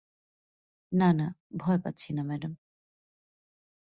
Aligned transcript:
না, 0.91 1.09
না, 1.13 1.27
ভয় 1.57 1.79
পাচ্ছি 1.83 2.09
না, 2.13 2.21
ম্যাডাম। 2.23 2.53